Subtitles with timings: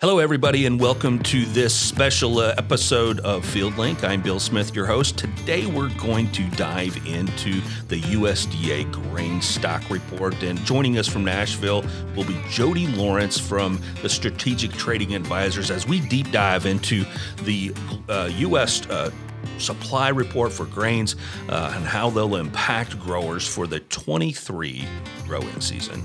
[0.00, 4.04] Hello, everybody, and welcome to this special uh, episode of FieldLink.
[4.04, 5.18] I'm Bill Smith, your host.
[5.18, 10.40] Today, we're going to dive into the USDA grain stock report.
[10.44, 11.84] And joining us from Nashville
[12.14, 17.04] will be Jody Lawrence from the Strategic Trading Advisors as we deep dive into
[17.42, 17.74] the
[18.08, 18.86] uh, U.S.
[18.86, 19.10] Uh,
[19.58, 21.16] supply report for grains
[21.48, 24.86] uh, and how they'll impact growers for the 23
[25.26, 26.00] growing season.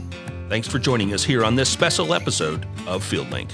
[0.49, 3.51] Thanks for joining us here on this special episode of FieldLink.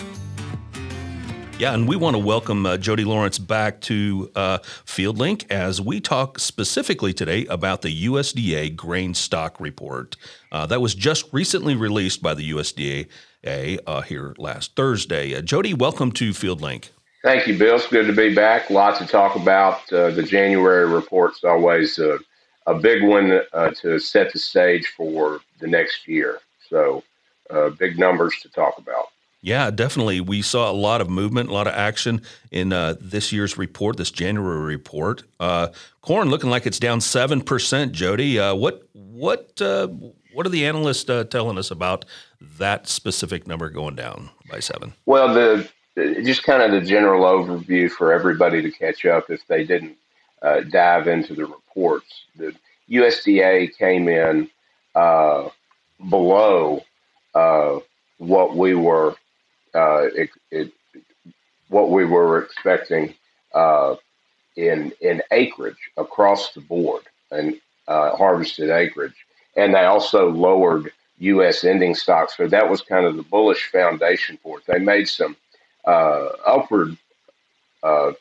[1.60, 6.00] Yeah, and we want to welcome uh, Jody Lawrence back to uh, FieldLink as we
[6.00, 10.16] talk specifically today about the USDA grain stock report
[10.54, 13.10] uh, that was just recently released by the USDA
[13.46, 15.36] uh, here last Thursday.
[15.36, 16.92] Uh, Jody, welcome to FieldLink.
[17.24, 17.76] Thank you, Bill.
[17.76, 18.70] It's good to be back.
[18.70, 19.92] Lots to talk about.
[19.92, 22.20] Uh, the January report's always a,
[22.68, 23.42] a big one
[23.82, 26.40] to set the stage for the next year.
[26.70, 27.04] So,
[27.78, 29.08] big numbers to talk about.
[29.42, 30.20] Yeah, definitely.
[30.20, 32.22] We saw a lot of movement, a lot of action
[32.52, 35.24] in uh, this year's report, this January report.
[35.40, 35.70] Uh,
[36.02, 37.94] corn looking like it's down seven percent.
[37.94, 39.88] Jody, uh, what what uh,
[40.34, 42.04] what are the analysts uh, telling us about
[42.58, 44.94] that specific number going down by seven?
[45.06, 49.64] Well, the just kind of the general overview for everybody to catch up if they
[49.64, 49.96] didn't
[50.42, 52.26] uh, dive into the reports.
[52.36, 52.54] The
[52.90, 54.50] USDA came in
[56.10, 56.84] below
[58.18, 59.16] what we were
[59.76, 60.72] uh, it, it,
[61.70, 63.14] what we were expecting
[63.54, 63.96] uh,
[64.58, 69.16] in in acreage across the board and uh, harvested acreage,
[69.58, 71.64] and they also lowered U.S.
[71.66, 72.38] ending stocks.
[72.38, 74.66] So that was kind of the bullish foundation for it.
[74.68, 75.36] They made some
[75.86, 76.98] uh, upward
[77.84, 78.12] uh,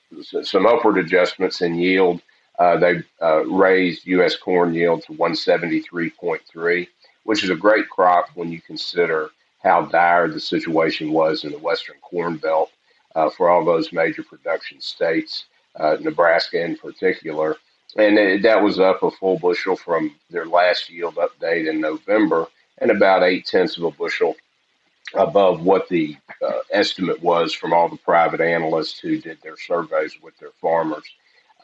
[0.42, 2.20] some upward adjustments in yield.
[2.58, 3.02] Uh, they
[3.46, 4.36] raised U.S.
[4.36, 6.88] corn yield to 173.3,
[7.24, 11.58] which is a great crop when you consider how dire the situation was in the
[11.58, 12.70] Western Corn Belt
[13.14, 17.56] uh, for all those major production states, uh, Nebraska in particular.
[17.96, 22.46] And it, that was up a full bushel from their last yield update in November,
[22.78, 24.36] and about eight tenths of a bushel
[25.14, 30.14] above what the uh, estimate was from all the private analysts who did their surveys
[30.22, 31.04] with their farmers.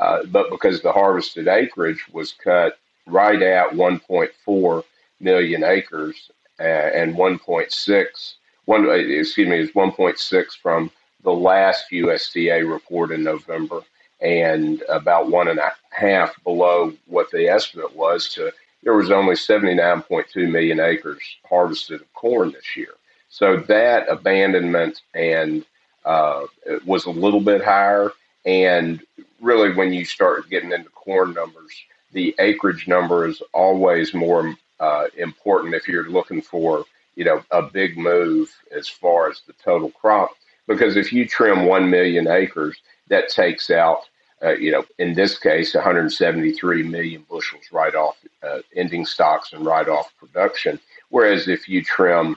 [0.00, 4.82] Uh, but because the harvested acreage was cut right at 1.4
[5.20, 8.34] million acres, and 1.6,
[8.66, 10.90] one, excuse me, is 1.6 from
[11.22, 13.80] the last USDA report in November,
[14.20, 18.28] and about one and a half below what the estimate was.
[18.34, 22.94] To there was only 79.2 million acres harvested of corn this year.
[23.30, 25.64] So that abandonment and
[26.04, 26.44] uh,
[26.84, 28.12] was a little bit higher.
[28.44, 29.02] And
[29.40, 31.72] really, when you start getting into corn numbers,
[32.12, 36.84] the acreage number is always more uh, important if you're looking for
[37.16, 40.30] you know a big move as far as the total crop.
[40.66, 42.76] Because if you trim 1 million acres
[43.08, 44.00] that takes out
[44.42, 49.64] uh, you know in this case 173 million bushels right off uh, ending stocks and
[49.64, 50.78] right off production.
[51.10, 52.36] Whereas if you trim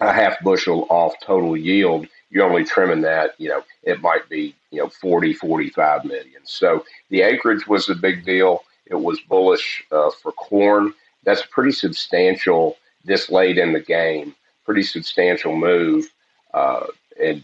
[0.00, 4.54] a half bushel off total yield you're only trimming that you know it might be
[4.70, 6.40] you know 40 45 million.
[6.44, 8.64] So the acreage was a big deal.
[8.86, 10.94] It was bullish uh, for corn
[11.26, 14.34] that's pretty substantial this late in the game.
[14.64, 16.06] Pretty substantial move,
[16.54, 16.86] uh,
[17.22, 17.42] and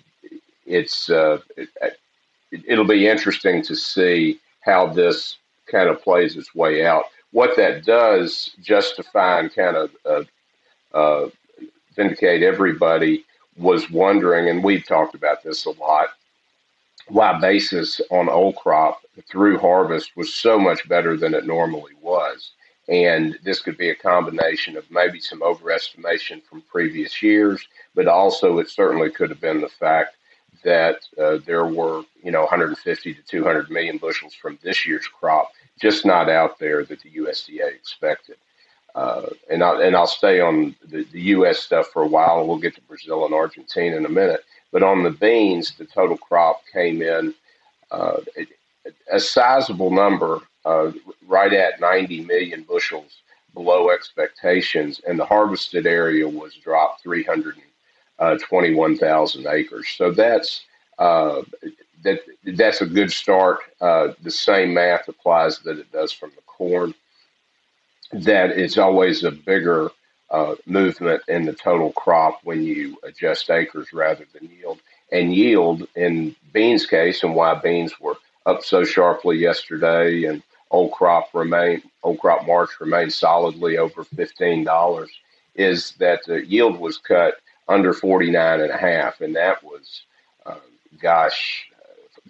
[0.64, 6.86] it's uh, it, will be interesting to see how this kind of plays its way
[6.86, 7.04] out.
[7.32, 10.24] What that does, just to find kind of uh,
[10.96, 11.28] uh,
[11.94, 13.24] vindicate everybody,
[13.56, 16.08] was wondering, and we've talked about this a lot,
[17.08, 19.00] why basis on old crop
[19.30, 22.52] through harvest was so much better than it normally was.
[22.92, 28.58] And this could be a combination of maybe some overestimation from previous years, but also
[28.58, 30.16] it certainly could have been the fact
[30.62, 35.52] that uh, there were, you know, 150 to 200 million bushels from this year's crop
[35.80, 38.36] just not out there that the USDA expected.
[38.94, 41.60] Uh, and, I'll, and I'll stay on the, the U.S.
[41.60, 44.44] stuff for a while, and we'll get to Brazil and Argentina in a minute.
[44.70, 47.32] But on the beans, the total crop came in
[47.90, 48.18] uh,
[49.10, 50.92] a sizable number uh,
[51.26, 53.22] right at 90 million bushels
[53.54, 59.88] below expectations, and the harvested area was dropped 321,000 uh, acres.
[59.96, 60.64] So that's
[60.98, 61.42] uh,
[62.02, 63.58] that that's a good start.
[63.80, 66.94] Uh, the same math applies that it does from the corn.
[68.12, 69.90] That it's always a bigger
[70.30, 74.80] uh, movement in the total crop when you adjust acres rather than yield.
[75.10, 80.92] And yield in beans case, and why beans were up so sharply yesterday, and old
[80.92, 85.10] crop remain old crop March remained solidly over fifteen dollars,
[85.54, 87.34] is that the yield was cut
[87.68, 90.02] under 49 and a half, and that was,
[90.46, 90.56] uh,
[91.00, 91.70] gosh,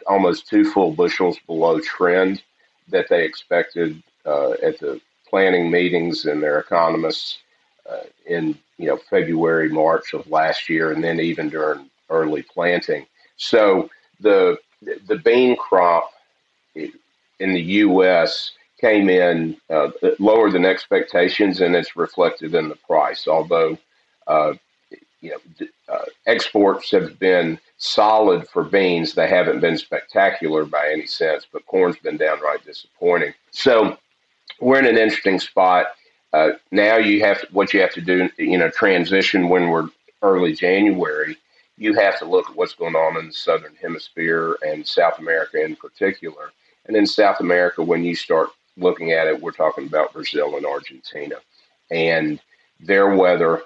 [0.07, 2.43] almost two full bushels below trend
[2.89, 7.39] that they expected uh, at the planning meetings and their economists
[7.91, 13.07] uh, in you know February, March of last year, and then even during early planting.
[13.37, 13.89] So
[14.21, 14.59] the
[15.07, 16.13] the bean crop
[16.75, 18.53] in the U.S.
[18.81, 23.27] came in uh, lower than expectations, and it's reflected in the price.
[23.27, 23.79] Although
[24.27, 24.55] uh,
[25.21, 31.07] you know uh, exports have been solid for beans, they haven't been spectacular by any
[31.07, 31.47] sense.
[31.53, 33.35] But corn's been downright disappointing.
[33.51, 33.97] So
[34.61, 35.87] we're in an interesting spot.
[36.33, 39.89] Uh, now you have what you have to do, you know, transition when we're
[40.23, 41.37] early January.
[41.83, 45.63] You have to look at what's going on in the southern hemisphere and South America
[45.63, 46.53] in particular.
[46.87, 50.65] And in South America, when you start looking at it, we're talking about Brazil and
[50.65, 51.37] Argentina,
[51.91, 52.41] and
[52.81, 53.63] their weather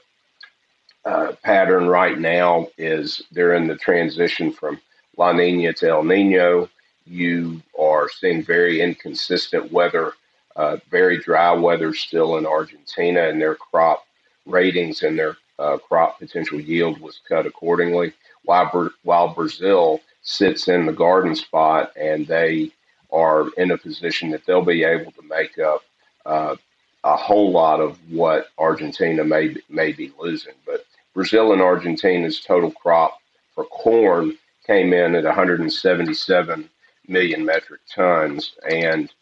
[1.05, 4.81] uh, pattern right now is they're in the transition from
[5.17, 6.69] La Nina to El Nino.
[7.05, 10.15] You are seeing very inconsistent weather
[10.57, 14.07] uh, very dry weather still in Argentina, and their crop
[14.47, 18.13] ratings and their uh, crop potential yield was cut accordingly.
[18.45, 22.71] While, while Brazil sits in the garden spot and they
[23.11, 25.83] are in a position that they'll be able to make up
[26.25, 26.57] uh,
[27.05, 30.55] a whole lot of what Argentina may may be losing.
[30.67, 33.19] But Brazil and Argentina's total crop
[33.55, 34.37] for corn
[34.67, 36.69] came in at 177
[37.07, 39.13] million metric tons, and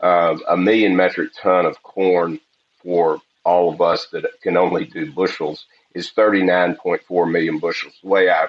[0.00, 2.40] uh, a million metric ton of corn
[2.82, 7.94] for all of us that can only do bushels is 39.4 million bushels.
[8.02, 8.48] The way I,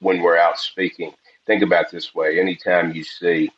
[0.00, 1.12] when we're out speaking,
[1.46, 3.50] think about this way: anytime you see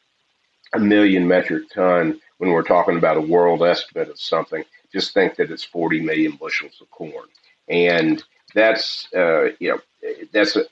[0.72, 5.36] a million metric ton, when we're talking about a world estimate of something, just think
[5.36, 7.28] that it's 40 million bushels of corn,
[7.69, 8.22] and
[8.54, 9.80] that's uh, you know
[10.32, 10.64] that's a,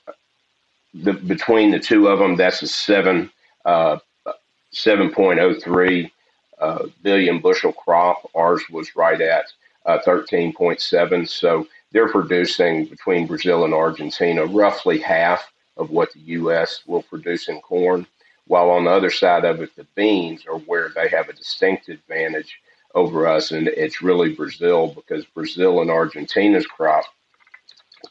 [0.93, 3.31] the, between the two of them, that's a seven
[3.65, 3.97] uh,
[4.73, 6.11] 7.03
[6.59, 8.29] uh, billion bushel crop.
[8.35, 9.45] Ours was right at
[9.85, 11.27] uh, 13.7.
[11.27, 16.81] So they're producing between Brazil and Argentina roughly half of what the U.S.
[16.85, 18.05] will produce in corn.
[18.47, 21.89] While on the other side of it, the beans are where they have a distinct
[21.89, 22.59] advantage
[22.93, 27.05] over us, and it's really Brazil because Brazil and Argentina's crop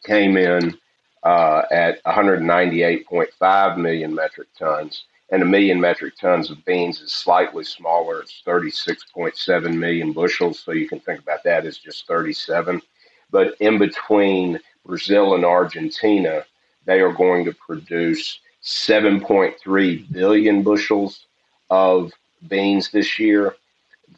[0.04, 0.76] came in
[1.22, 7.62] uh, at 198.5 million metric tons, and a million metric tons of beans is slightly
[7.62, 8.20] smaller.
[8.20, 10.58] It's 36.7 million bushels.
[10.58, 12.82] So you can think about that as just 37.
[13.30, 16.44] But in between Brazil and Argentina,
[16.84, 21.26] they are going to produce 7.3 billion bushels
[21.70, 22.12] of
[22.48, 23.54] beans this year.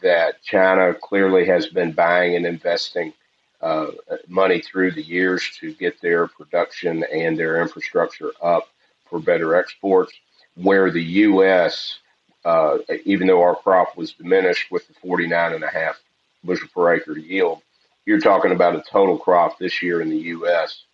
[0.00, 3.12] That China clearly has been buying and investing
[3.60, 3.88] uh,
[4.26, 8.68] money through the years to get their production and their infrastructure up
[9.08, 10.12] for better exports
[10.54, 11.98] where the U.S.,
[12.44, 16.00] uh, even though our crop was diminished with the 49 and a half
[16.44, 17.62] bushel per acre yield,
[18.04, 20.84] you're talking about a total crop this year in the U.S.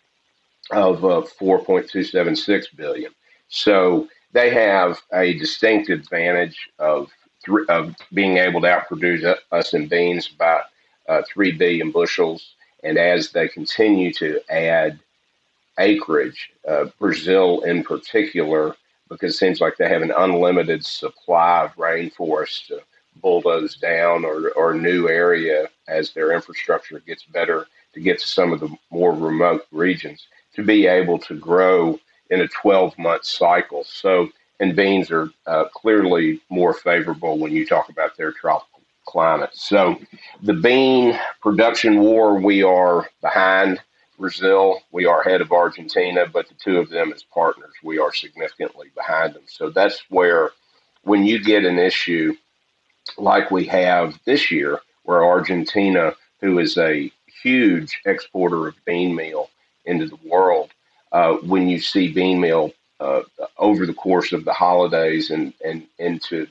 [0.71, 3.11] of uh, 4.276 billion.
[3.49, 7.09] So they have a distinct advantage of
[7.45, 10.61] th- of being able to outproduce us in beans by
[11.07, 12.53] uh, three billion bushels.
[12.83, 14.99] And as they continue to add
[15.79, 18.75] acreage, uh, Brazil in particular
[19.09, 22.81] because it seems like they have an unlimited supply of rainforest to
[23.21, 28.53] bulldoze down or, or new area as their infrastructure gets better to get to some
[28.53, 33.83] of the more remote regions to be able to grow in a 12 month cycle.
[33.83, 34.29] So,
[34.59, 39.51] and beans are uh, clearly more favorable when you talk about their tropical climate.
[39.53, 39.99] So,
[40.43, 43.81] the bean production war, we are behind
[44.19, 44.81] Brazil.
[44.91, 48.91] We are ahead of Argentina, but the two of them as partners, we are significantly
[48.95, 49.43] behind them.
[49.47, 50.51] So that's where,
[51.03, 52.35] when you get an issue
[53.17, 57.11] like we have this year, where Argentina, who is a
[57.41, 59.49] huge exporter of bean meal
[59.85, 60.71] into the world,
[61.11, 63.21] uh, when you see bean meal uh,
[63.57, 66.45] over the course of the holidays and, and into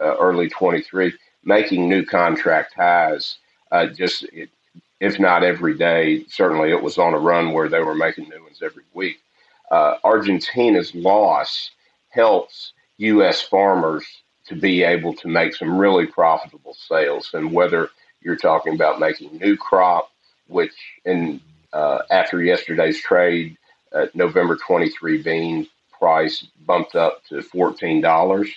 [0.00, 1.12] uh, early 23,
[1.44, 3.38] making new contract highs,
[3.70, 4.50] uh, just it,
[5.00, 6.24] if not every day.
[6.28, 9.20] Certainly, it was on a run where they were making new ones every week.
[9.70, 11.70] Uh, Argentina's loss
[12.10, 13.42] helps U.S.
[13.42, 14.04] farmers
[14.46, 17.30] to be able to make some really profitable sales.
[17.32, 20.10] And whether you're talking about making new crop,
[20.48, 20.74] which
[21.04, 21.40] in
[21.72, 23.56] uh, after yesterday's trade,
[23.92, 25.66] uh, November 23 bean
[25.98, 28.48] price bumped up to $14,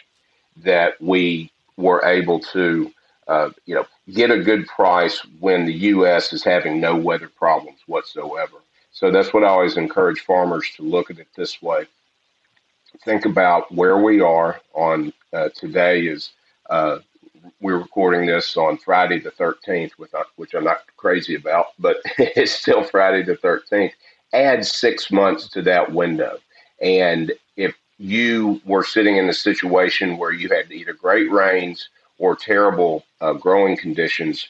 [0.58, 2.92] that we were able to
[3.28, 6.32] uh, you know, get a good price when the U.S.
[6.34, 8.58] is having no weather problems whatsoever.
[8.92, 11.86] So that's what I always encourage farmers to look at it this way.
[13.04, 16.32] Think about where we are on uh, today is
[16.70, 17.00] uh,
[17.62, 19.92] we're recording this on Friday the 13th,
[20.38, 23.92] which, I'm not crazy about, but it's still Friday the 13th.
[24.34, 26.38] Add six months to that window.
[26.82, 32.36] And if you were sitting in a situation where you had either great rains or
[32.36, 34.48] terrible uh, growing conditions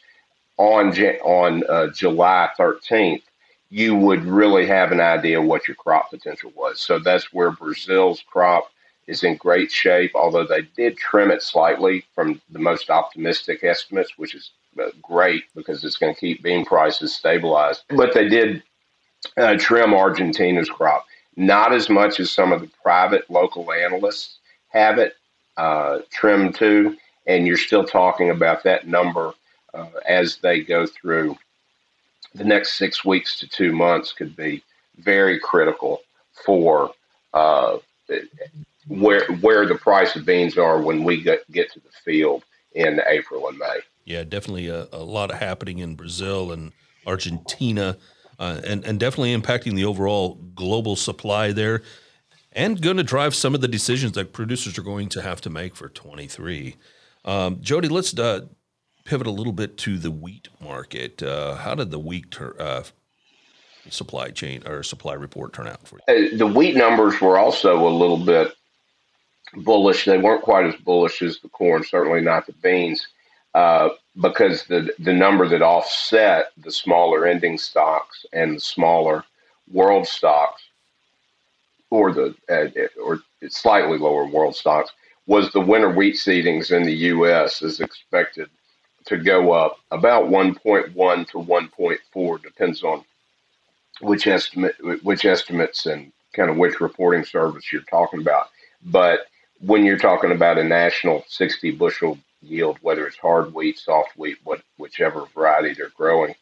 [0.58, 0.90] on,
[1.22, 3.22] on uh, July 13th,
[3.70, 6.80] you would really have an idea what your crop potential was.
[6.80, 8.72] So that's where Brazil's crop
[9.08, 14.18] is in great shape, although they did trim it slightly from the most optimistic estimates,
[14.18, 17.84] which is uh, great because it's going to keep bean prices stabilized.
[17.90, 18.64] But they did
[19.38, 21.06] uh, trim Argentina's crop,
[21.36, 24.38] not as much as some of the private local analysts
[24.70, 25.16] have it
[25.56, 26.96] uh, trimmed to.
[27.28, 29.34] And you're still talking about that number
[29.74, 31.38] uh, as they go through
[32.34, 34.64] the next six weeks to two months could be
[34.98, 36.02] very critical
[36.46, 36.92] for
[37.34, 37.78] uh,
[38.88, 42.44] where where the price of beans are when we get, get to the field
[42.74, 43.80] in April and May.
[44.06, 46.72] Yeah, definitely a, a lot happening in Brazil and
[47.06, 47.98] Argentina,
[48.40, 51.82] uh, and and definitely impacting the overall global supply there,
[52.54, 55.50] and going to drive some of the decisions that producers are going to have to
[55.50, 56.76] make for 23.
[57.28, 58.46] Um, Jody, let's uh,
[59.04, 61.22] pivot a little bit to the wheat market.
[61.22, 62.84] Uh, how did the wheat ter- uh,
[63.90, 66.38] supply chain or supply report turn out for you?
[66.38, 68.56] The wheat numbers were also a little bit
[69.54, 70.06] bullish.
[70.06, 73.06] They weren't quite as bullish as the corn, certainly not the beans,
[73.54, 73.90] uh,
[74.22, 79.26] because the the number that offset the smaller ending stocks and the smaller
[79.72, 80.64] world stocks,
[81.90, 83.20] or the uh, or
[83.50, 84.92] slightly lower world stocks,
[85.28, 87.62] was the winter wheat seedings in the U.S.
[87.62, 88.50] is expected
[89.06, 93.04] to go up about 1.1 to 1.4, depends on
[94.02, 98.50] which estimate, which estimates and kind of which reporting service you're talking about.
[98.86, 99.28] But
[99.60, 104.38] when you're talking about a national 60 bushel yield, whether it's hard wheat, soft wheat,
[104.44, 106.36] what, whichever variety they're growing,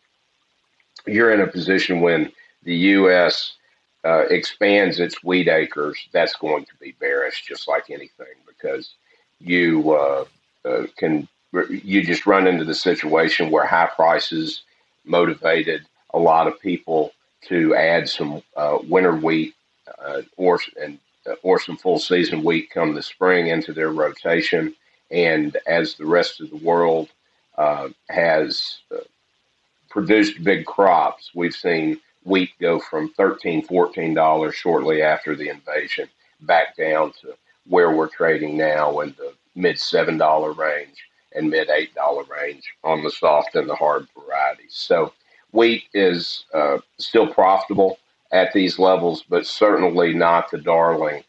[1.08, 2.32] you're in a position when
[2.64, 3.54] the U.S.
[4.06, 8.94] Uh, expands its wheat acres, that's going to be bearish, just like anything, because
[9.40, 10.26] you uh,
[10.64, 11.28] uh, can
[11.70, 14.62] you just run into the situation where high prices
[15.06, 19.56] motivated a lot of people to add some uh, winter wheat
[20.00, 21.00] uh, or and
[21.42, 24.76] or some full season wheat come the spring into their rotation.
[25.10, 27.10] And as the rest of the world
[27.58, 28.98] uh, has uh,
[29.90, 36.10] produced big crops, we've seen wheat go from $13, $14 shortly after the invasion
[36.42, 37.34] back down to
[37.68, 40.98] where we're trading now in the mid $7 range
[41.34, 44.72] and mid $8 range on the soft and the hard varieties.
[44.72, 45.14] So
[45.52, 48.00] wheat is uh, still profitable
[48.32, 51.24] at these levels, but certainly not the darling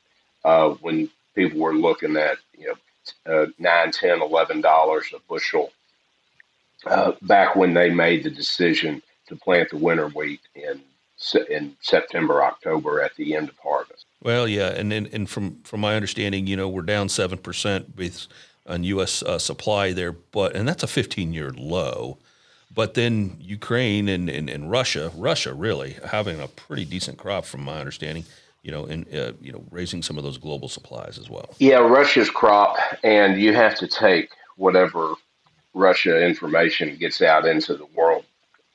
[0.44, 2.74] uh, when people were looking at you
[3.26, 5.70] know uh, nine, ten, eleven dollars a bushel
[6.86, 10.80] uh, back when they made the decision to plant the winter wheat in
[11.49, 14.04] in September, October at the end of harvest.
[14.23, 17.97] Well, yeah, and and, and from from my understanding, you know, we're down seven percent
[17.97, 18.26] with
[18.66, 19.23] on U.S.
[19.23, 22.18] Uh, supply there, but and that's a 15 year low.
[22.75, 27.64] But then Ukraine and, and, and Russia, Russia really having a pretty decent crop from
[27.64, 28.25] my understanding,
[28.62, 31.54] you know, and uh, you know, raising some of those global supplies as well.
[31.59, 35.14] Yeah, Russia's crop, and you have to take whatever
[35.73, 38.25] Russia information gets out into the world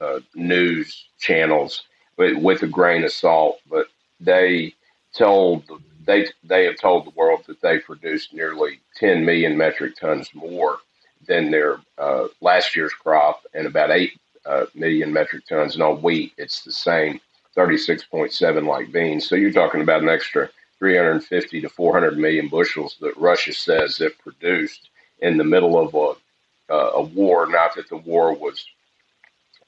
[0.01, 1.83] uh, news channels
[2.17, 3.59] with, a grain of salt.
[3.69, 3.87] But
[4.19, 4.73] they
[5.15, 5.63] told
[6.05, 10.79] they they have told the world that they produced nearly 10 million metric tons more
[11.27, 14.11] than their uh, last year's crop and about 8
[14.45, 15.75] uh, million metric tons.
[15.75, 17.19] And on wheat, it's the same
[17.55, 19.27] 36.7 like beans.
[19.27, 24.17] So you're talking about an extra 350 to 400 million bushels that Russia says it
[24.17, 24.89] produced
[25.19, 27.47] in the middle of a, uh, a war.
[27.47, 28.65] Not that the war was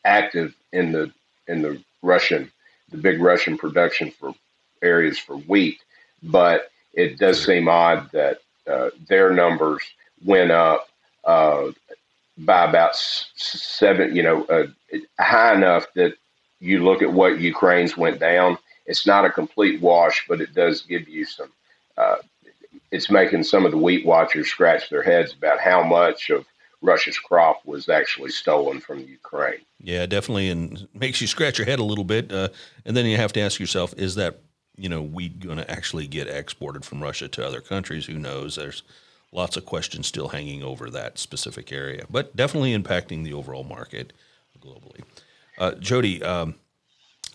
[0.06, 1.12] active in the
[1.48, 2.52] in the Russian,
[2.92, 4.34] the big Russian production for
[4.82, 5.80] areas for wheat,
[6.22, 9.82] but it does seem odd that uh, their numbers
[10.24, 10.88] went up
[11.26, 11.72] uh,
[12.38, 14.68] by about seven, you know, uh,
[15.20, 16.14] high enough that
[16.60, 18.58] you look at what Ukraine's went down.
[18.86, 21.52] It's not a complete wash, but it does give you some.
[21.98, 22.18] Uh,
[22.92, 26.46] it's making some of the wheat watchers scratch their heads about how much of
[26.84, 29.62] Russia's crop was actually stolen from Ukraine.
[29.80, 32.32] Yeah, definitely, and makes you scratch your head a little bit.
[32.32, 32.50] Uh,
[32.86, 34.42] and then you have to ask yourself: Is that
[34.76, 38.06] you know wheat going to actually get exported from Russia to other countries?
[38.06, 38.56] Who knows?
[38.56, 38.84] There's
[39.32, 44.14] lots of questions still hanging over that specific area, but definitely impacting the overall market
[44.62, 45.02] globally.
[45.58, 46.56] Uh, Jody, um,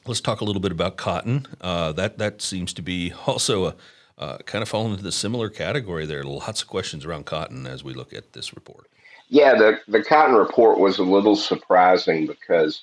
[0.09, 1.47] Let's talk a little bit about cotton.
[1.61, 3.75] Uh, that that seems to be also a
[4.17, 6.07] uh, kind of falling into the similar category.
[6.07, 8.89] There are lots of questions around cotton as we look at this report.
[9.29, 12.83] Yeah, the the cotton report was a little surprising because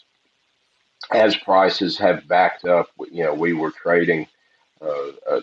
[1.12, 4.28] as prices have backed up, you know, we were trading.
[4.82, 5.42] Uh, uh,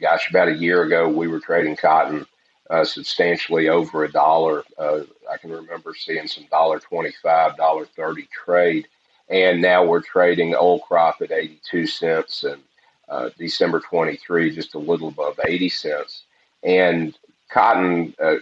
[0.00, 2.26] gosh, about a year ago, we were trading cotton
[2.70, 4.64] uh, substantially over a dollar.
[4.78, 8.86] Uh, I can remember seeing some dollar twenty-five, dollar thirty trade,
[9.28, 12.62] and now we're trading old crop at eighty-two cents and
[13.08, 16.22] uh, December twenty-three just a little above eighty cents.
[16.62, 17.18] And
[17.50, 18.36] cotton, uh,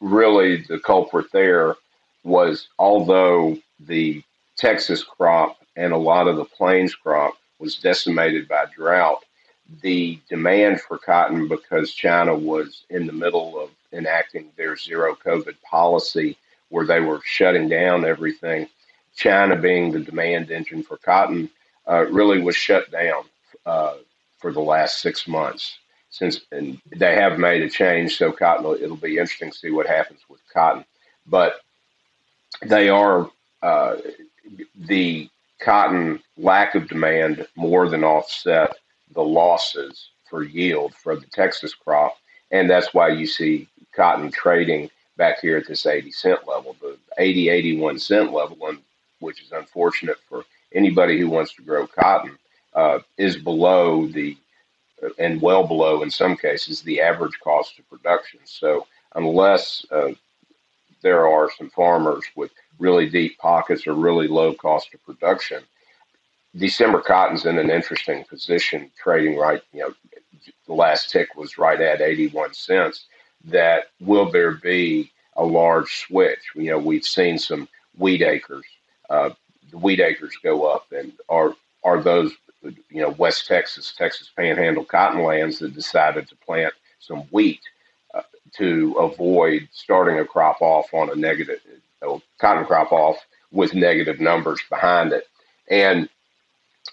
[0.00, 1.76] really, the culprit there
[2.24, 4.22] was although the
[4.56, 9.24] Texas crop and a lot of the plains crop was decimated by drought
[9.82, 15.60] the demand for cotton because China was in the middle of enacting their zero COVID
[15.62, 16.36] policy
[16.70, 18.66] where they were shutting down everything.
[19.14, 21.50] China, being the demand engine for cotton,
[21.88, 23.24] uh, really was shut down
[23.66, 23.94] uh,
[24.38, 25.78] for the last six months.
[26.18, 29.86] Since and they have made a change, so cotton it'll be interesting to see what
[29.86, 30.84] happens with cotton.
[31.26, 31.60] But
[32.62, 33.30] they are
[33.62, 33.96] uh,
[34.76, 35.28] the
[35.60, 38.76] cotton lack of demand more than offset
[39.14, 42.16] the losses for yield for the Texas crop.
[42.50, 46.96] And that's why you see cotton trading back here at this 80 cent level, the
[47.18, 48.56] 80, 81 cent level,
[49.20, 50.44] which is unfortunate for
[50.74, 52.38] anybody who wants to grow cotton,
[52.74, 54.36] uh, is below the,
[55.18, 58.40] and well below in some cases, the average cost of production.
[58.44, 60.12] So unless uh,
[61.02, 65.62] there are some farmers with really deep pockets or really low cost of production,
[66.56, 69.62] December cotton's in an interesting position, trading right.
[69.72, 69.94] You know,
[70.66, 73.06] the last tick was right at 81 cents.
[73.44, 76.40] That will there be a large switch?
[76.54, 78.64] You know, we've seen some wheat acres.
[79.08, 79.30] Uh,
[79.70, 84.84] the wheat acres go up, and are are those you know West Texas, Texas Panhandle
[84.84, 87.60] cottonlands that decided to plant some wheat
[88.14, 88.22] uh,
[88.56, 91.60] to avoid starting a crop off on a negative
[92.02, 93.16] a cotton crop off
[93.50, 95.26] with negative numbers behind it,
[95.68, 96.08] and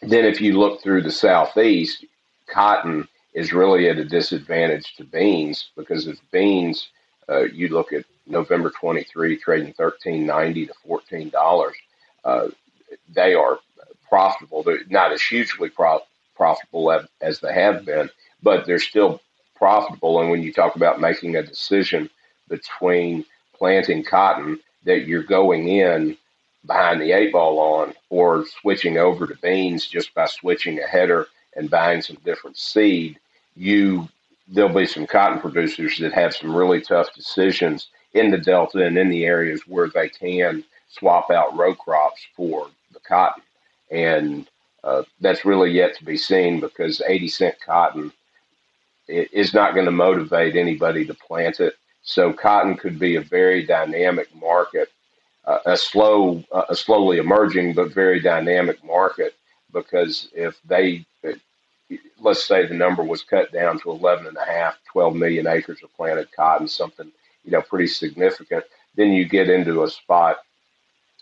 [0.02, 2.06] then if you look through the southeast,
[2.48, 6.90] cotton is really at a disadvantage to beans because if beans,
[7.30, 11.76] uh, you look at November 23 trading 13.90 to 14 dollars,
[12.24, 12.48] uh,
[13.14, 13.60] they are
[14.08, 14.64] profitable.
[14.64, 16.02] They're not as hugely prof-
[16.36, 18.10] profitable as, as they have been,
[18.44, 19.22] but they're still
[19.56, 20.20] profitable.
[20.22, 22.10] And when you talk about making a decision
[22.50, 23.26] between
[23.58, 26.18] planting cotton that you're going in
[26.66, 31.28] behind the eight ball on or switching over to beans just by switching a header
[31.56, 33.20] and buying some different seed,
[33.56, 34.08] you
[34.48, 38.98] there'll be some cotton producers that have some really tough decisions in the delta and
[38.98, 43.44] in the areas where they can swap out row crops for the cotton.
[43.92, 44.48] And
[44.84, 48.12] uh, that's really yet to be seen because 80 cent cotton
[49.08, 51.76] is not going to motivate anybody to plant it.
[52.04, 54.90] So cotton could be a very dynamic market
[55.46, 59.36] uh, a slow, uh, a slowly emerging but very dynamic market
[59.74, 61.06] because if they,
[62.20, 65.84] let's say the number was cut down to 11 and a half, 12 million acres
[65.84, 67.12] of planted cotton, something,
[67.44, 68.64] you know, pretty significant,
[68.96, 70.38] then you get into a spot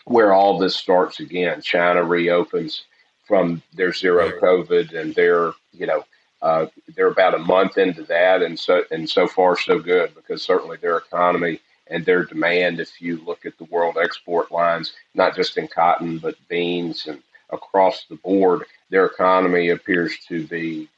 [0.04, 1.60] where all this starts again.
[1.62, 2.84] China reopens
[3.26, 6.04] from their zero COVID and they're, you know,
[6.42, 10.42] uh, they're about a month into that, and so and so far so good because
[10.42, 15.34] certainly their economy and their demand, if you look at the world export lines, not
[15.34, 20.88] just in cotton, but beans and across the board, their economy appears to be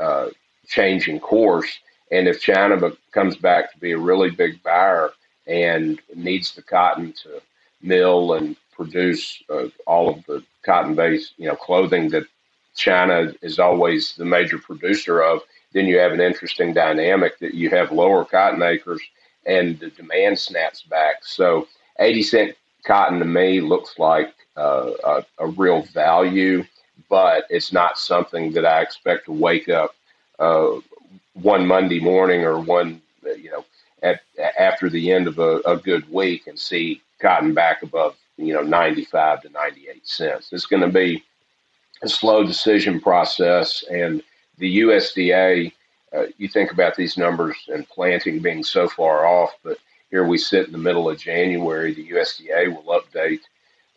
[0.00, 0.28] uh,
[0.66, 1.78] changing course.
[2.10, 5.10] And if China comes back to be a really big buyer
[5.46, 7.40] and needs the cotton to
[7.86, 12.24] mill and produce uh, all of the cotton-based, you know, clothing that
[12.74, 15.40] China is always the major producer of,
[15.72, 19.00] then you have an interesting dynamic that you have lower cotton acres
[19.46, 21.16] and the demand snaps back.
[21.24, 21.68] So
[21.98, 26.64] 80 cent cotton to me looks like uh, a, a, real value,
[27.08, 29.94] but it's not something that I expect to wake up
[30.38, 30.80] uh,
[31.34, 33.64] one Monday morning or one, you know,
[34.02, 34.20] at,
[34.58, 38.62] after the end of a, a good week and see cotton back above, you know,
[38.62, 40.48] 95 to 98 cents.
[40.52, 41.24] It's going to be
[42.02, 44.22] a slow decision process, and
[44.58, 45.72] the USDA
[46.16, 49.78] uh, you think about these numbers and planting being so far off, but
[50.10, 51.92] here we sit in the middle of January.
[51.92, 53.40] The USDA will update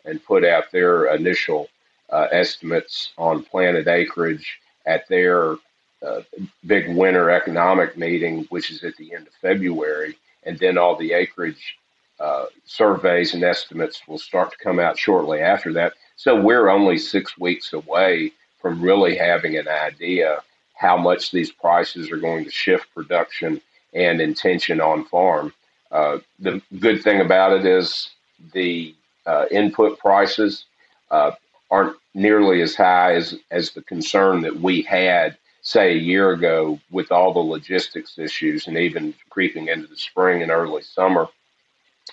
[0.04, 1.68] and put out their initial
[2.10, 5.56] uh, estimates on planted acreage at their
[6.02, 6.22] uh,
[6.66, 11.12] big winter economic meeting, which is at the end of February, and then all the
[11.12, 11.76] acreage
[12.20, 15.94] uh, surveys and estimates will start to come out shortly after that.
[16.16, 20.40] So we're only six weeks away from really having an idea
[20.74, 23.60] how much these prices are going to shift production
[23.94, 25.52] and intention on farm.
[25.90, 28.10] Uh, the good thing about it is
[28.52, 28.94] the
[29.26, 30.66] uh, input prices
[31.10, 31.32] uh,
[31.70, 36.78] aren't nearly as high as, as the concern that we had, say, a year ago
[36.90, 41.28] with all the logistics issues and even creeping into the spring and early summer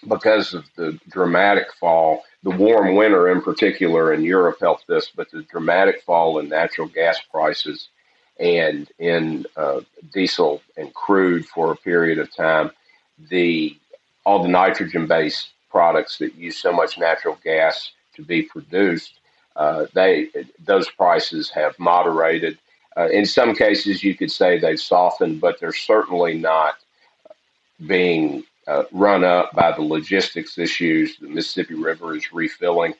[0.08, 2.24] because of the dramatic fall.
[2.44, 6.88] The warm winter, in particular, in Europe helped this, but the dramatic fall in natural
[6.88, 7.90] gas prices
[8.40, 9.82] and in uh,
[10.14, 12.72] diesel and crude for a period of time,
[13.30, 13.76] the
[14.26, 19.20] all the nitrogen-based products that use so much natural gas to be produced,
[19.56, 20.30] uh, they
[20.64, 22.58] those prices have moderated.
[22.96, 26.76] Uh, in some cases, you could say they've softened, but they're certainly not
[27.86, 31.18] being uh, run up by the logistics issues.
[31.18, 32.94] The Mississippi River is refilling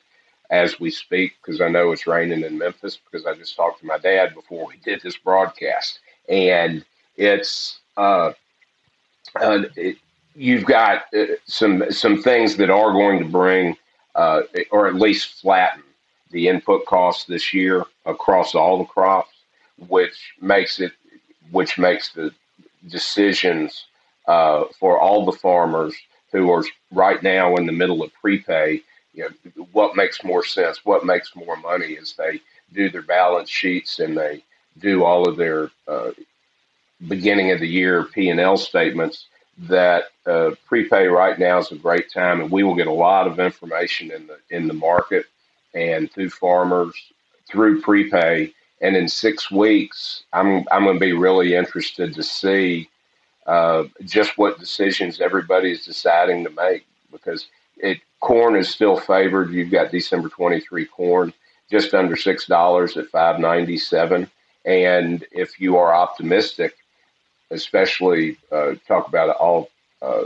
[0.50, 3.86] as we speak because I know it's raining in Memphis because I just talked to
[3.86, 6.00] my dad before we did this broadcast,
[6.30, 6.86] and
[7.18, 8.32] it's uh,
[9.36, 9.98] uh, it,
[10.36, 13.76] you've got uh, some some things that are going to bring
[14.16, 15.84] uh, or at least flatten
[16.32, 19.36] the input costs this year across all the crops,
[19.88, 20.94] which makes it
[21.52, 22.32] which makes the
[22.88, 23.86] decisions
[24.28, 25.96] uh, for all the farmers
[26.32, 28.82] who are right now in the middle of prepay
[29.18, 32.40] you know, what makes more sense, what makes more money as they
[32.74, 34.44] do their balance sheets and they
[34.80, 36.12] do all of their uh,
[37.08, 39.26] beginning of the year P&L statements
[39.60, 43.26] that uh, prepay right now is a great time and we will get a lot
[43.26, 45.26] of information in the in the market
[45.74, 46.96] and through farmers
[47.50, 48.54] through prepay.
[48.82, 52.88] And in six weeks I'm I'm going to be really interested to see
[53.48, 59.52] uh, just what decisions everybody is deciding to make because it corn is still favored.
[59.52, 61.34] You've got December 23 corn
[61.70, 64.30] just under six dollars at 597.
[64.66, 66.76] And if you are optimistic,
[67.52, 69.70] especially uh, talk about all
[70.02, 70.26] uh,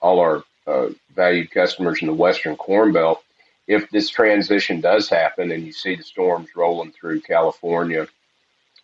[0.00, 3.22] all our uh, valued customers in the Western Corn Belt,
[3.66, 8.06] if this transition does happen and you see the storms rolling through California,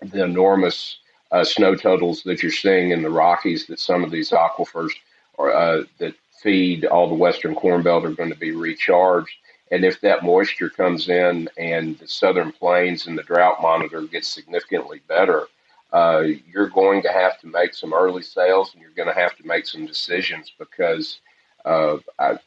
[0.03, 0.99] the enormous
[1.33, 4.91] uh, snow totals that you're seeing in the Rockies, that some of these aquifers
[5.39, 9.35] are, uh, that feed all the western corn belt are going to be recharged.
[9.73, 14.29] And if that moisture comes in and the southern plains and the drought monitor gets
[14.29, 15.49] significantly better,
[15.93, 19.37] uh, you're going to have to make some early sales and you're going to have
[19.37, 21.21] to make some decisions because
[21.65, 22.39] uh, I,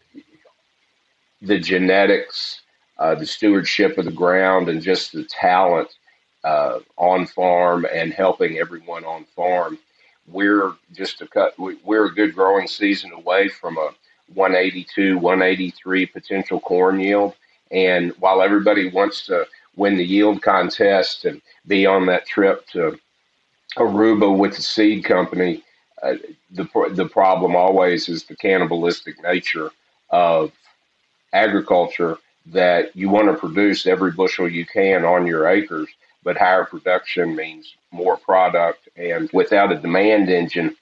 [1.42, 2.62] the genetics,
[2.98, 5.90] uh, the stewardship of the ground, and just the talent
[6.44, 9.78] uh, on farm and helping everyone on farm
[10.32, 11.56] we're just a cut.
[11.60, 13.92] We're a good growing season away from a
[14.34, 17.36] 182, 183 potential corn yield.
[17.72, 23.00] And while everybody wants to win the yield contest and be on that trip to
[23.78, 25.64] Aruba with the seed company,
[26.04, 26.16] uh,
[26.52, 29.72] the the problem always is the cannibalistic nature
[30.10, 30.52] of
[31.34, 32.18] agriculture.
[32.48, 35.90] That you want to produce every bushel you can on your acres,
[36.24, 38.90] but higher production means more product.
[38.96, 40.76] And without a demand engine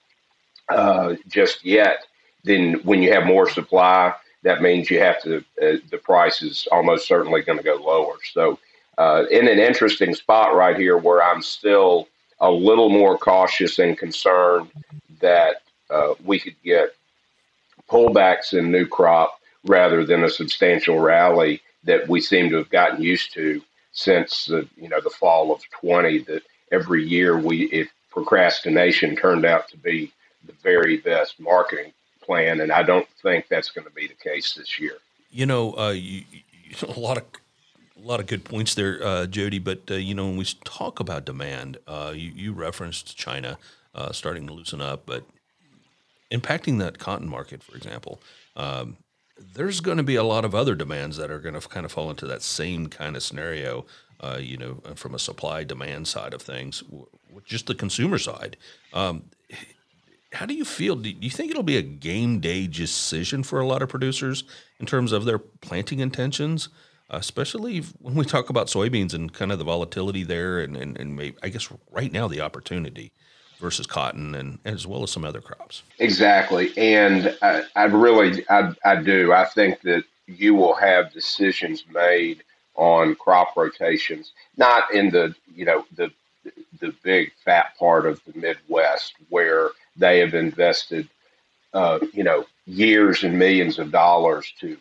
[0.69, 2.06] uh, just yet,
[2.43, 6.67] then when you have more supply, that means you have to, uh, the price is
[6.71, 8.15] almost certainly going to go lower.
[8.34, 8.60] So,
[8.97, 12.08] uh, in an interesting spot right here where I'm still
[12.39, 14.71] a little more cautious and concerned
[15.19, 16.95] that uh, we could get
[17.89, 23.02] pullbacks in new crop rather than a substantial rally that we seem to have gotten
[23.02, 23.62] used to
[23.97, 29.43] since the you know the fall of 20 that every year we if procrastination turned
[29.43, 30.12] out to be
[30.45, 34.53] the very best marketing plan and I don't think that's going to be the case
[34.53, 34.97] this year.
[35.31, 36.41] You know, uh, you, you,
[36.88, 37.23] a lot of
[37.97, 39.57] a lot of good points there, uh, Jody.
[39.57, 43.57] But uh, you know, when we talk about demand, uh, you, you, referenced China
[43.95, 45.23] uh, starting to loosen up, but
[46.31, 48.21] impacting that cotton market, for example.
[48.55, 48.97] Um,
[49.39, 51.91] there's going to be a lot of other demands that are going to kind of
[51.91, 53.86] fall into that same kind of scenario.
[54.19, 56.84] Uh, you know, from a supply demand side of things,
[57.45, 58.58] just the consumer side.
[58.91, 59.26] Um,
[60.34, 60.95] how do you feel?
[60.95, 64.43] Do you think it'll be a game day decision for a lot of producers
[64.80, 66.69] in terms of their planting intentions,
[67.12, 71.15] especially when we talk about soybeans and kind of the volatility there, and and, and
[71.15, 73.13] maybe, I guess right now the opportunity
[73.59, 75.83] versus cotton and as well as some other crops.
[75.99, 79.33] Exactly, and I, I really I, I do.
[79.33, 82.43] I think that you will have decisions made
[82.75, 86.11] on crop rotations, not in the you know the
[86.79, 91.09] the big fat part of the Midwest where they have invested
[91.73, 94.77] uh, you know years and millions of dollars to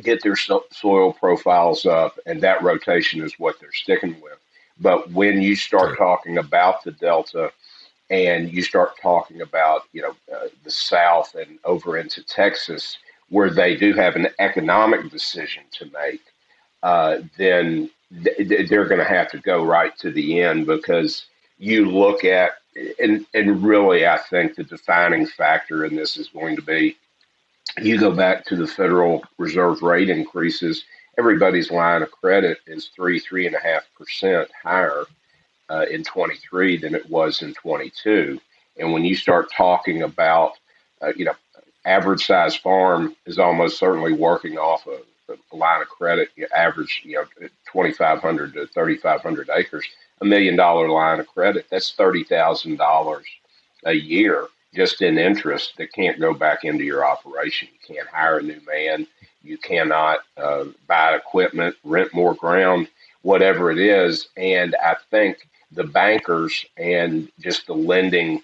[0.00, 4.38] get their soil profiles up, and that rotation is what they're sticking with.
[4.80, 7.52] But when you start talking about the Delta
[8.12, 12.98] and you start talking about, you know, uh, the South and over into Texas,
[13.30, 16.20] where they do have an economic decision to make,
[16.82, 17.90] uh, then
[18.22, 21.24] th- they're going to have to go right to the end because
[21.58, 22.52] you look at,
[23.00, 26.96] and, and really, I think the defining factor in this is going to be
[27.80, 30.84] you go back to the Federal Reserve rate increases,
[31.16, 35.06] everybody's line of credit is three, three and a half percent higher
[35.70, 38.40] uh, in 23 than it was in 22.
[38.78, 40.52] And when you start talking about,
[41.00, 41.34] uh, you know,
[41.84, 45.00] average size farm is almost certainly working off of
[45.52, 49.86] a line of credit, you average, you know, 2,500 to 3,500 acres,
[50.20, 53.22] a million dollar line of credit, that's $30,000
[53.84, 57.68] a year just in interest that can't go back into your operation.
[57.72, 59.06] You can't hire a new man.
[59.42, 62.88] You cannot uh, buy equipment, rent more ground,
[63.22, 64.28] whatever it is.
[64.36, 65.38] And I think
[65.74, 68.42] the bankers and just the lending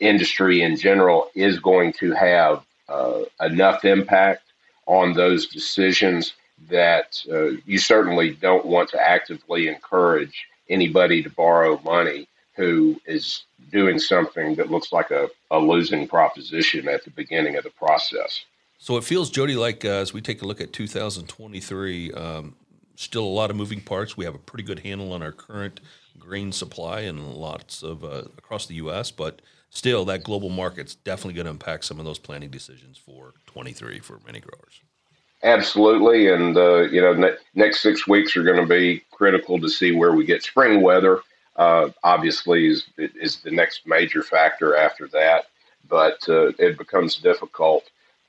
[0.00, 4.42] industry in general is going to have uh, enough impact
[4.86, 6.34] on those decisions
[6.68, 12.26] that uh, you certainly don't want to actively encourage anybody to borrow money
[12.56, 17.64] who is doing something that looks like a, a losing proposition at the beginning of
[17.64, 18.44] the process.
[18.78, 22.54] So it feels, Jody, like uh, as we take a look at 2023, um,
[22.98, 24.16] still a lot of moving parts.
[24.16, 25.80] We have a pretty good handle on our current
[26.18, 31.34] grain supply and lots of uh, across the U.S., but still, that global market's definitely
[31.34, 34.80] going to impact some of those planning decisions for 23 for many growers.
[35.44, 39.68] Absolutely, and uh, you know, ne- next six weeks are going to be critical to
[39.68, 41.20] see where we get spring weather
[41.54, 45.46] uh, obviously is, is the next major factor after that.
[45.88, 47.84] But uh, it becomes difficult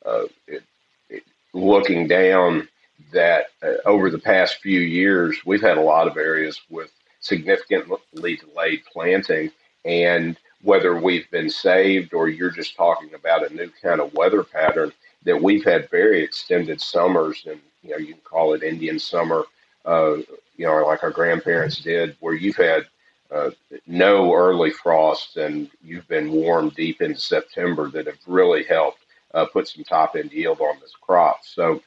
[0.05, 0.63] uh, it,
[1.09, 2.67] it, looking down
[3.11, 8.37] that uh, over the past few years, we've had a lot of areas with significantly
[8.37, 9.51] delayed planting.
[9.85, 14.43] And whether we've been saved or you're just talking about a new kind of weather
[14.43, 14.91] pattern,
[15.23, 19.43] that we've had very extended summers, and you know you can call it Indian summer,
[19.85, 20.17] uh,
[20.57, 22.85] you know, like our grandparents did, where you've had
[23.31, 23.51] uh,
[23.85, 28.99] no early frost, and you've been warm deep into September that have really helped
[29.33, 31.39] uh, put some top end yield on this crop.
[31.43, 31.81] So,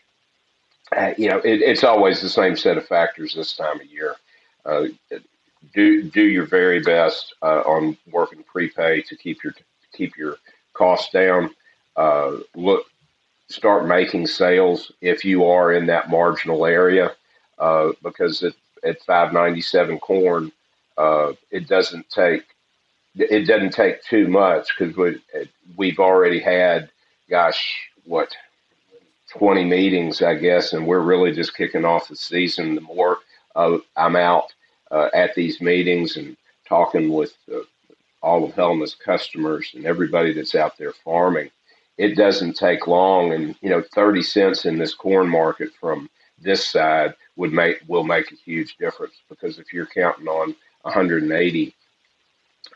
[1.16, 4.16] you know, it, it's always the same set of factors this time of year.
[4.64, 4.86] Uh,
[5.74, 9.54] do do your very best uh, on working prepay to keep your
[9.92, 10.36] keep your
[10.74, 11.50] costs down.
[11.96, 12.86] Uh, look,
[13.48, 17.12] start making sales if you are in that marginal area,
[18.02, 20.50] because at, at 597 corn
[20.96, 22.44] uh, it doesn't take
[23.14, 25.20] it doesn't take too much because we,
[25.76, 26.90] we've already had,
[27.28, 28.34] gosh, what,
[29.38, 32.74] 20 meetings, I guess, and we're really just kicking off the season.
[32.74, 33.18] The more
[33.56, 34.52] uh, I'm out
[34.90, 36.36] uh, at these meetings and
[36.68, 37.60] talking with uh,
[38.22, 41.50] all of Helena's customers and everybody that's out there farming,
[41.96, 43.32] it doesn't take long.
[43.32, 48.04] And, you know, 30 cents in this corn market from this side would make will
[48.04, 51.74] make a huge difference because if you're counting on 180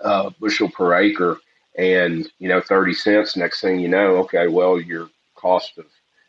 [0.00, 1.38] uh, bushel per acre,
[1.76, 3.36] and you know 30 cents.
[3.36, 5.86] Next thing you know, okay, well your cost of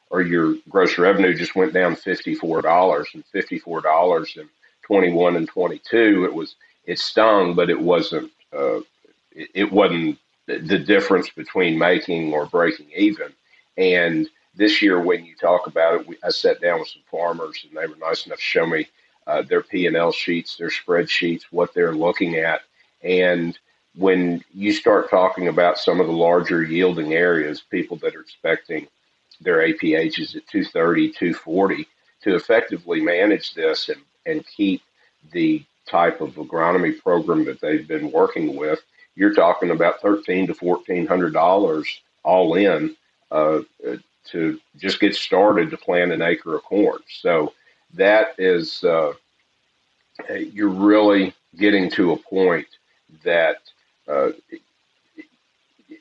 [0.09, 4.49] or your gross revenue just went down fifty-four dollars and fifty-four dollars in
[4.83, 6.25] 21 and 22.
[6.25, 8.79] It was it stung, but it wasn't uh,
[9.31, 10.17] it, it wasn't
[10.47, 13.33] the difference between making or breaking even.
[13.77, 17.65] And this year, when you talk about it, we, I sat down with some farmers,
[17.67, 18.87] and they were nice enough to show me
[19.27, 22.61] uh, their P&L sheets, their spreadsheets, what they're looking at.
[23.03, 23.59] And
[23.95, 28.87] when you start talking about some of the larger yielding areas, people that are expecting
[29.41, 31.87] their APH is at 230, 240,
[32.21, 34.81] to effectively manage this and, and keep
[35.31, 38.81] the type of agronomy program that they've been working with,
[39.15, 42.95] you're talking about thirteen to fourteen hundred dollars all in
[43.31, 43.59] uh,
[44.25, 46.99] to just get started to plant an acre of corn.
[47.09, 47.53] So
[47.93, 49.13] that is uh,
[50.29, 52.67] you're really getting to a point
[53.23, 53.57] that
[54.07, 54.29] uh,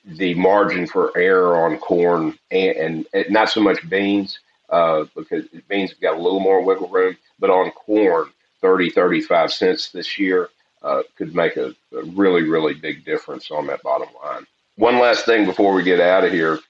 [0.06, 4.38] the margin for error on corn and, and not so much beans
[4.70, 8.28] uh, because beans have got a little more wiggle room, but on corn,
[8.60, 10.48] 30, 35 cents this year
[10.82, 14.46] uh, could make a, a really, really big difference on that bottom line.
[14.76, 16.60] One last thing before we get out of here.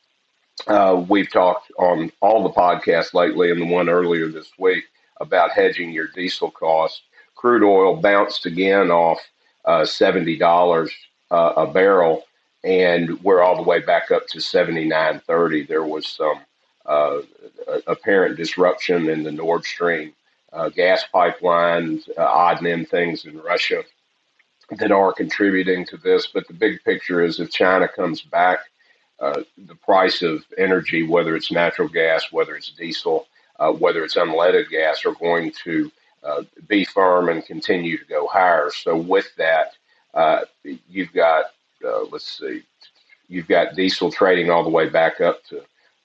[0.66, 4.84] Uh, we've talked on all the podcasts lately and the one earlier this week
[5.20, 7.02] about hedging your diesel cost.
[7.34, 9.20] Crude oil bounced again off
[9.66, 10.90] uh, $70
[11.30, 12.24] uh, a barrel,
[12.66, 15.68] and we're all the way back up to 79.30.
[15.68, 16.40] There was some
[16.84, 17.20] uh,
[17.86, 20.12] apparent disruption in the Nord Stream
[20.52, 23.84] uh, gas pipelines, uh, odd and end things in Russia
[24.78, 26.26] that are contributing to this.
[26.28, 28.60] But the big picture is if China comes back,
[29.20, 33.28] uh, the price of energy, whether it's natural gas, whether it's diesel,
[33.60, 35.92] uh, whether it's unleaded gas, are going to
[36.24, 38.70] uh, be firm and continue to go higher.
[38.74, 39.74] So with that,
[40.90, 41.46] you've got
[41.82, 42.62] let's see,
[43.28, 45.62] you've got diesel trading all the way back up to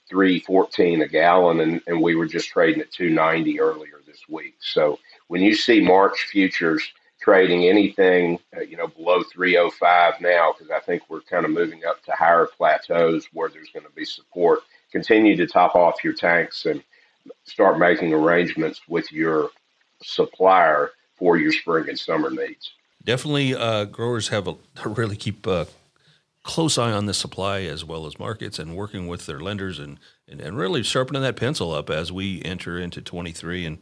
[0.10, 4.56] 314 a gallon, and, and we were just trading at 290 earlier this week.
[4.60, 10.72] So when you see March futures trading anything, uh, you know, below 305 now, because
[10.72, 14.06] I think we're kind of moving up to higher plateaus where there's going to be
[14.06, 14.60] support.
[14.92, 16.84] Continue to top off your tanks and
[17.46, 19.52] start making arrangements with your
[20.04, 22.74] supplier for your spring and summer needs.
[23.04, 25.68] Definitely, uh, growers have a really keep a
[26.44, 30.00] close eye on the supply as well as markets and working with their lenders and,
[30.28, 33.78] and, and really sharpening that pencil up as we enter into 23 and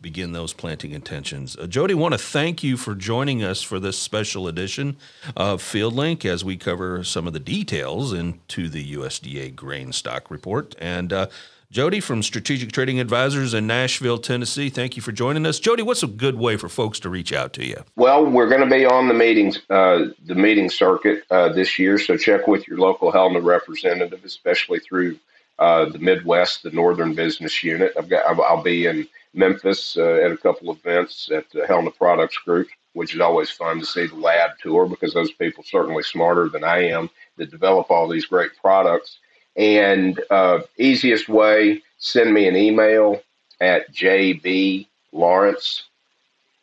[0.00, 1.56] begin those planting intentions.
[1.56, 4.96] Uh, Jody, want to thank you for joining us for this special edition
[5.36, 10.30] of Field Link as we cover some of the details into the USDA grain stock
[10.30, 10.74] report.
[10.78, 11.26] And uh,
[11.74, 15.58] Jody from Strategic Trading Advisors in Nashville, Tennessee, thank you for joining us.
[15.58, 17.82] Jody, what's a good way for folks to reach out to you?
[17.96, 21.98] Well, we're going to be on the meetings, uh, the meeting circuit uh, this year,
[21.98, 25.18] so check with your local Helena representative, especially through
[25.58, 27.92] uh, the Midwest, the Northern Business Unit.
[27.98, 31.90] I've got, I'll be in Memphis uh, at a couple of events at the Helena
[31.90, 36.04] Products Group, which is always fun to see the lab tour because those people certainly
[36.04, 39.18] smarter than I am that develop all these great products.
[39.56, 43.22] And uh, easiest way, send me an email
[43.60, 44.86] at jblawrence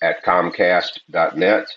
[0.02, 1.68] at comcast.net.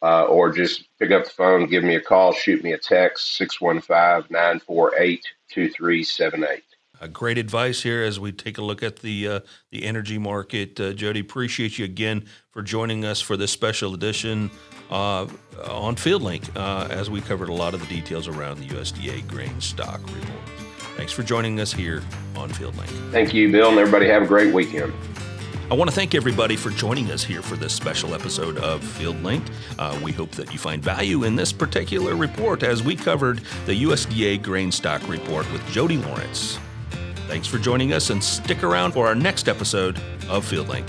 [0.00, 3.34] Uh, or just pick up the phone, give me a call, shoot me a text,
[3.34, 6.62] 615 948 2378.
[7.00, 10.78] Uh, great advice here as we take a look at the uh, the energy market.
[10.80, 14.50] Uh, Jody, appreciate you again for joining us for this special edition
[14.90, 15.26] uh,
[15.64, 19.60] on FieldLink uh, as we covered a lot of the details around the USDA grain
[19.60, 20.48] stock report.
[20.96, 22.02] Thanks for joining us here
[22.34, 23.12] on FieldLink.
[23.12, 24.92] Thank you, Bill, and everybody have a great weekend.
[25.70, 29.46] I want to thank everybody for joining us here for this special episode of FieldLink.
[29.78, 33.84] Uh, we hope that you find value in this particular report as we covered the
[33.84, 36.58] USDA grain stock report with Jody Lawrence.
[37.28, 39.98] Thanks for joining us and stick around for our next episode
[40.30, 40.88] of FieldLink.